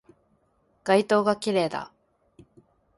[0.83, 1.93] 街灯が綺麗だ